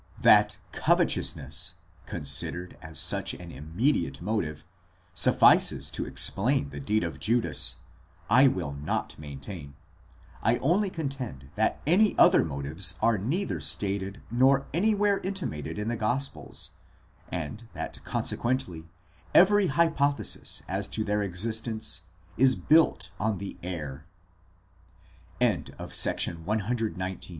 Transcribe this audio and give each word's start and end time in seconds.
That 0.23 0.57
covetousness, 0.71 1.75
considered 2.07 2.75
as 2.81 2.97
such 2.97 3.35
an 3.35 3.51
immediate 3.51 4.19
motive, 4.19 4.65
suffices 5.13 5.91
to 5.91 6.07
explain 6.07 6.69
the 6.71 6.79
deed 6.79 7.03
of 7.03 7.19
Judas, 7.19 7.75
I 8.27 8.47
will 8.47 8.73
not 8.73 9.15
maintain; 9.19 9.75
I 10.41 10.57
only 10.57 10.89
contend 10.89 11.51
that 11.53 11.79
any 11.85 12.17
other 12.17 12.43
motives 12.43 12.95
are 12.99 13.19
neither 13.19 13.61
stated 13.61 14.23
nor 14.31 14.65
anywhere 14.73 15.19
intimated 15.19 15.77
in 15.77 15.87
the 15.87 15.97
gospels, 15.97 16.71
and 17.31 17.67
that 17.75 18.03
consequently 18.03 18.85
every 19.35 19.67
hypothesis 19.67 20.63
as 20.67 20.87
to 20.87 21.03
their 21.03 21.21
existence 21.21 22.05
is 22.47 22.55
built 22.55 23.11
on 23.19 23.37
the 23.37 23.55